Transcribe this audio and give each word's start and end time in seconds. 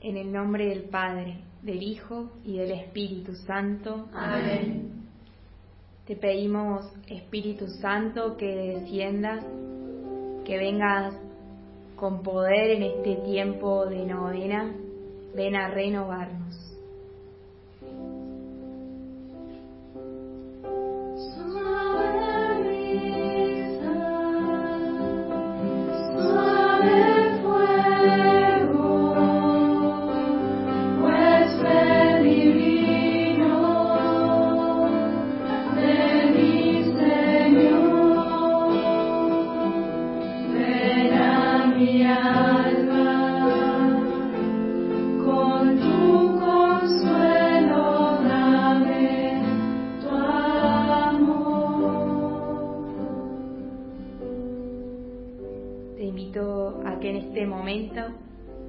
En 0.00 0.16
el 0.16 0.32
nombre 0.32 0.66
del 0.66 0.84
Padre, 0.84 1.38
del 1.62 1.82
Hijo 1.82 2.30
y 2.44 2.58
del 2.58 2.70
Espíritu 2.70 3.34
Santo. 3.34 4.08
Amén. 4.12 4.92
Te 6.06 6.14
pedimos, 6.14 6.90
Espíritu 7.08 7.66
Santo, 7.66 8.36
que 8.36 8.46
desciendas, 8.46 9.44
que 10.44 10.56
vengas 10.56 11.14
con 11.96 12.22
poder 12.22 12.70
en 12.70 12.84
este 12.84 13.16
tiempo 13.16 13.86
de 13.86 14.06
novena. 14.06 14.72
Ven 15.34 15.56
a 15.56 15.68
renovarnos. 15.68 16.67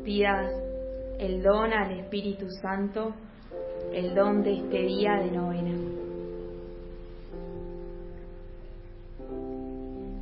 Pidas 0.04 0.54
el 1.20 1.42
don 1.42 1.74
al 1.74 2.00
Espíritu 2.00 2.48
Santo, 2.62 3.14
el 3.92 4.14
don 4.14 4.44
de 4.44 4.58
este 4.58 4.82
día 4.84 5.16
de 5.16 5.32
novena. 5.32 5.76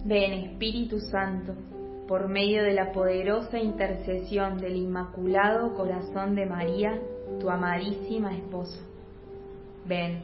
Ven 0.05 0.33
Espíritu 0.33 0.99
Santo, 0.99 1.53
por 2.07 2.29
medio 2.29 2.63
de 2.63 2.73
la 2.73 2.93
poderosa 2.93 3.59
intercesión 3.59 4.57
del 4.57 4.77
Inmaculado 4.77 5.73
Corazón 5.75 6.33
de 6.33 6.45
María, 6.45 7.01
tu 7.41 7.49
amadísima 7.49 8.33
esposa. 8.35 8.79
Ven. 9.85 10.23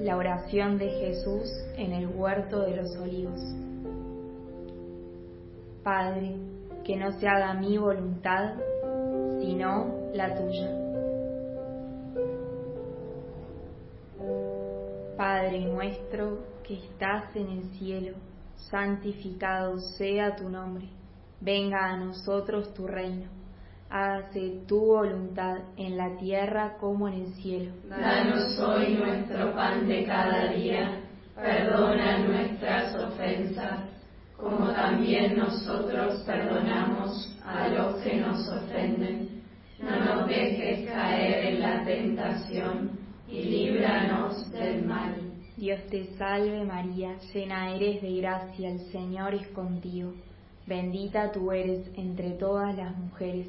la 0.00 0.16
oración 0.16 0.78
de 0.78 0.88
Jesús 0.90 1.50
en 1.76 1.92
el 1.92 2.06
huerto 2.08 2.62
de 2.62 2.76
los 2.76 2.96
olivos. 2.96 3.40
Padre, 5.82 6.36
que 6.84 6.96
no 6.96 7.12
se 7.18 7.28
haga 7.28 7.54
mi 7.54 7.76
voluntad, 7.76 8.54
sino 9.40 10.10
la 10.14 10.34
tuya. 10.34 10.70
Padre 15.16 15.66
nuestro 15.66 16.38
que 16.66 16.74
estás 16.74 17.36
en 17.36 17.48
el 17.48 17.64
cielo, 17.78 18.14
santificado 18.70 19.78
sea 19.78 20.34
tu 20.34 20.48
nombre, 20.48 20.88
venga 21.40 21.84
a 21.84 21.96
nosotros 21.98 22.72
tu 22.72 22.86
reino, 22.86 23.28
hágase 23.90 24.62
tu 24.66 24.78
voluntad 24.78 25.58
en 25.76 25.96
la 25.96 26.16
tierra 26.16 26.76
como 26.78 27.08
en 27.08 27.14
el 27.14 27.34
cielo. 27.34 27.72
Danos 27.88 28.58
hoy 28.60 28.94
nuestro 28.94 29.52
pan 29.54 29.86
de 29.88 30.04
cada 30.04 30.52
día, 30.52 31.00
perdona 31.34 32.18
nuestras 32.18 32.94
ofensas 32.94 33.90
como 34.40 34.72
también 34.72 35.36
nosotros 35.36 36.22
perdonamos 36.24 37.36
a 37.44 37.68
los 37.68 37.96
que 37.96 38.16
nos 38.16 38.48
ofenden. 38.48 39.42
No 39.78 39.98
nos 40.04 40.28
dejes 40.28 40.88
caer 40.88 41.46
en 41.46 41.60
la 41.60 41.84
tentación 41.84 42.90
y 43.28 43.42
líbranos 43.42 44.50
del 44.52 44.84
mal. 44.84 45.14
Dios 45.56 45.80
te 45.90 46.06
salve 46.16 46.64
María, 46.64 47.16
llena 47.34 47.74
eres 47.74 48.00
de 48.00 48.16
gracia, 48.16 48.70
el 48.70 48.80
Señor 48.92 49.34
es 49.34 49.46
contigo. 49.48 50.14
Bendita 50.66 51.32
tú 51.32 51.52
eres 51.52 51.86
entre 51.96 52.30
todas 52.30 52.74
las 52.76 52.96
mujeres, 52.96 53.48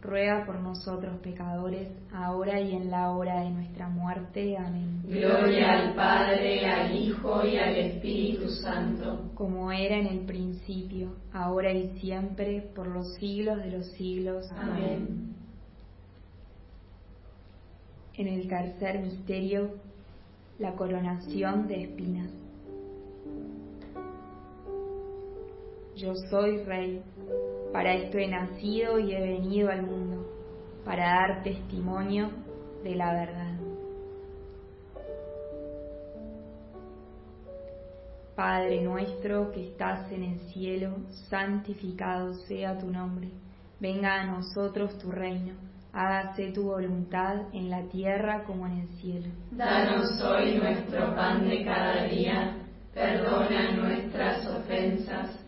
ruega 0.00 0.44
por 0.46 0.60
nosotros 0.60 1.18
pecadores, 1.22 1.88
ahora 2.12 2.60
y 2.60 2.74
en 2.74 2.90
la 2.90 3.10
hora 3.10 3.40
de 3.40 3.50
nuestra 3.50 3.88
muerte. 3.88 4.56
Amén. 4.56 5.02
Gloria 5.04 5.72
al 5.72 5.94
Padre, 5.94 6.66
al 6.66 6.96
Hijo 6.96 7.44
y 7.44 7.56
al 7.56 7.74
Espíritu 7.74 8.48
Santo, 8.48 9.30
como 9.34 9.72
era 9.72 9.96
en 9.96 10.06
el 10.06 10.20
principio, 10.20 11.16
ahora 11.32 11.72
y 11.72 11.98
siempre, 12.00 12.62
por 12.74 12.86
los 12.86 13.14
siglos 13.14 13.58
de 13.58 13.70
los 13.70 13.86
siglos. 13.92 14.50
Amén. 14.52 15.34
En 18.14 18.28
el 18.28 18.48
tercer 18.48 19.00
misterio, 19.00 19.70
la 20.58 20.74
coronación 20.74 21.68
de 21.68 21.84
espinas. 21.84 22.30
Yo 25.96 26.14
soy 26.30 26.62
rey 26.62 27.02
para 27.72 27.94
esto 27.94 28.18
he 28.18 28.28
nacido 28.28 28.98
y 28.98 29.14
he 29.14 29.20
venido 29.20 29.70
al 29.70 29.82
mundo, 29.82 30.26
para 30.84 31.04
dar 31.04 31.42
testimonio 31.42 32.30
de 32.82 32.94
la 32.94 33.12
verdad. 33.12 33.54
Padre 38.34 38.82
nuestro 38.82 39.50
que 39.50 39.68
estás 39.68 40.10
en 40.12 40.22
el 40.22 40.38
cielo, 40.52 40.96
santificado 41.28 42.34
sea 42.46 42.78
tu 42.78 42.86
nombre. 42.86 43.28
Venga 43.80 44.20
a 44.20 44.26
nosotros 44.26 44.96
tu 44.98 45.10
reino. 45.10 45.54
Hágase 45.92 46.52
tu 46.52 46.64
voluntad 46.64 47.52
en 47.52 47.70
la 47.70 47.82
tierra 47.88 48.44
como 48.44 48.66
en 48.66 48.78
el 48.78 48.88
cielo. 49.00 49.26
Danos 49.50 50.20
hoy 50.22 50.56
nuestro 50.56 51.14
pan 51.16 51.48
de 51.48 51.64
cada 51.64 52.04
día. 52.04 52.56
Perdona 52.94 53.72
nuestras 53.72 54.46
ofensas 54.46 55.47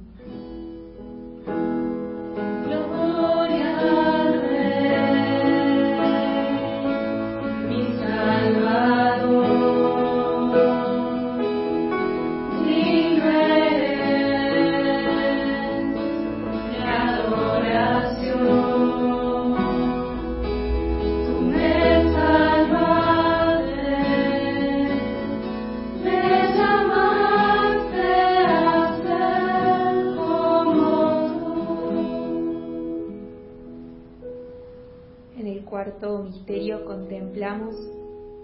Contemplamos 36.85 37.75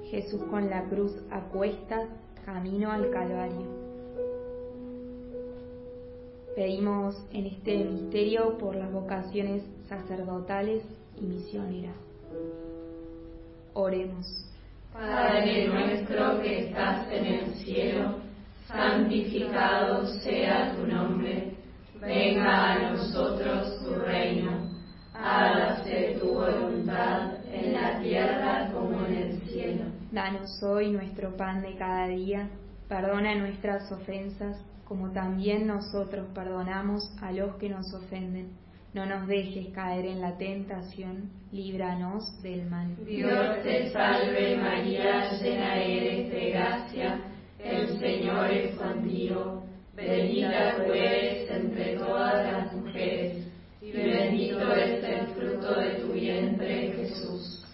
Jesús 0.10 0.42
con 0.50 0.70
la 0.70 0.84
cruz 0.86 1.14
a 1.32 1.42
cuestas, 1.50 2.08
camino 2.46 2.92
al 2.92 3.10
Calvario. 3.10 3.88
Pedimos 6.56 7.16
en 7.34 7.46
este 7.46 7.78
misterio 7.78 8.58
por 8.58 8.76
las 8.76 8.92
vocaciones 8.92 9.64
sacerdotales 9.88 10.84
y 11.16 11.22
misioneras. 11.22 11.96
Oremos. 13.74 14.50
Padre 14.92 15.68
nuestro 15.68 16.42
que 16.42 16.68
estás 16.68 17.12
en 17.12 17.26
el 17.26 17.54
cielo, 17.56 18.16
santificado 18.68 20.08
sea 20.08 20.76
tu 20.76 20.88
nombre, 20.88 21.54
venga 22.02 22.74
a 22.74 22.92
nosotros 22.92 23.80
tu 23.84 23.94
reino, 23.94 24.72
hágase 25.14 26.18
tu 26.20 26.34
voluntad 26.34 27.37
tierra 28.08 28.70
como 28.74 29.06
en 29.06 29.14
el 29.14 29.42
cielo. 29.42 29.84
Danos 30.12 30.62
hoy 30.64 30.92
nuestro 30.92 31.36
pan 31.36 31.62
de 31.62 31.76
cada 31.76 32.08
día, 32.08 32.50
perdona 32.88 33.36
nuestras 33.36 33.92
ofensas, 33.92 34.58
como 34.86 35.12
también 35.12 35.68
nosotros 35.68 36.28
perdonamos 36.34 37.12
a 37.22 37.32
los 37.32 37.56
que 37.56 37.70
nos 37.70 37.94
ofenden. 37.94 38.52
No 38.94 39.06
nos 39.06 39.28
dejes 39.28 39.68
caer 39.74 40.06
en 40.06 40.22
la 40.22 40.38
tentación, 40.38 41.30
líbranos 41.52 42.42
del 42.42 42.70
mal. 42.70 42.96
Dios 43.06 43.62
te 43.64 43.92
salve 43.92 44.58
María, 44.58 45.30
llena 45.40 45.76
eres 45.76 46.32
de 46.32 46.50
gracia, 46.52 47.20
el 47.60 48.00
Señor 48.00 48.50
es 48.50 48.76
contigo, 48.76 49.64
bendita 49.94 50.78
tú 50.78 50.94
eres 50.94 51.52
entre 51.52 51.98
todas 51.98 52.52
las 52.52 52.67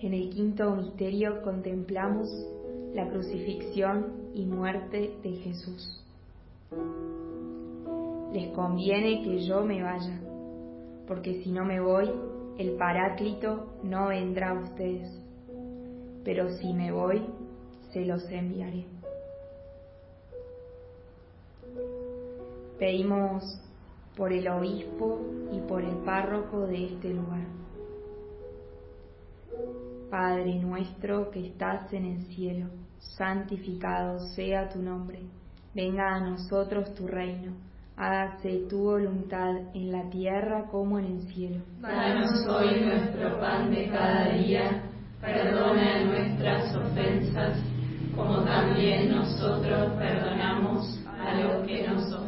En 0.00 0.14
el 0.14 0.30
quinto 0.30 0.74
misterio 0.76 1.42
contemplamos 1.42 2.30
la 2.94 3.08
crucifixión 3.08 4.30
y 4.34 4.46
muerte 4.46 5.12
de 5.22 5.32
Jesús. 5.32 6.04
Les 8.32 8.48
conviene 8.52 9.22
que 9.24 9.40
yo 9.46 9.64
me 9.64 9.82
vaya, 9.82 10.20
porque 11.06 11.42
si 11.42 11.50
no 11.50 11.64
me 11.64 11.80
voy, 11.80 12.10
el 12.58 12.76
Paráclito 12.76 13.66
no 13.82 14.08
vendrá 14.08 14.50
a 14.50 14.62
ustedes, 14.62 15.10
pero 16.24 16.48
si 16.56 16.72
me 16.72 16.92
voy, 16.92 17.22
se 17.92 18.04
los 18.04 18.24
enviaré. 18.30 18.97
Pedimos 22.78 23.42
por 24.16 24.32
el 24.32 24.46
obispo 24.48 25.20
y 25.52 25.60
por 25.60 25.82
el 25.82 25.96
párroco 26.04 26.66
de 26.66 26.86
este 26.86 27.12
lugar. 27.12 27.46
Padre 30.10 30.54
nuestro 30.60 31.30
que 31.30 31.48
estás 31.48 31.92
en 31.92 32.06
el 32.06 32.22
cielo, 32.34 32.66
santificado 32.98 34.20
sea 34.34 34.68
tu 34.68 34.80
nombre, 34.80 35.20
venga 35.74 36.14
a 36.14 36.20
nosotros 36.20 36.94
tu 36.94 37.06
reino, 37.06 37.52
hágase 37.96 38.66
tu 38.70 38.78
voluntad 38.78 39.56
en 39.74 39.92
la 39.92 40.08
tierra 40.08 40.66
como 40.70 40.98
en 40.98 41.04
el 41.06 41.22
cielo. 41.32 41.62
Danos 41.80 42.46
hoy 42.48 42.80
nuestro 42.80 43.38
pan 43.40 43.70
de 43.70 43.88
cada 43.88 44.32
día, 44.34 44.82
perdona 45.20 46.04
nuestras 46.04 46.74
ofensas, 46.74 47.60
como 48.16 48.44
también 48.44 49.10
nosotros 49.10 49.92
perdonamos 49.98 51.04
a 51.06 51.34
los 51.34 51.66
que 51.66 51.86
nos 51.86 52.12
ofenden. 52.12 52.27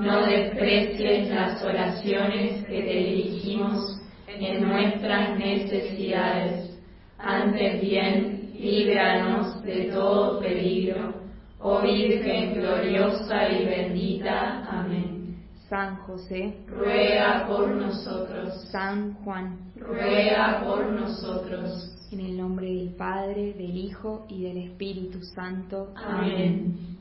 no 0.00 0.26
desprecies 0.26 1.28
las 1.30 1.62
oraciones 1.62 2.64
que 2.64 2.82
te 2.82 2.94
dirigimos 2.94 4.00
en 4.26 4.68
nuestras 4.68 5.38
necesidades. 5.38 6.78
Antes 7.18 7.80
bien, 7.80 8.52
líbranos 8.58 9.62
de 9.62 9.84
todo 9.92 10.40
peligro. 10.40 11.14
Oh 11.60 11.80
Virgen 11.80 12.54
gloriosa 12.54 13.48
y 13.48 13.64
bendita. 13.64 14.64
Amén. 14.68 15.14
San 15.68 15.96
José, 15.96 16.58
ruega 16.66 17.46
por 17.46 17.68
nosotros. 17.74 18.68
San 18.70 19.14
Juan, 19.24 19.72
ruega 19.76 20.62
por 20.62 20.86
nosotros. 20.92 21.90
En 22.12 22.20
el 22.20 22.36
nombre 22.36 22.66
del 22.66 22.94
Padre, 22.94 23.54
del 23.54 23.76
Hijo 23.76 24.26
y 24.28 24.42
del 24.42 24.58
Espíritu 24.58 25.20
Santo. 25.34 25.94
Amén. 25.96 26.93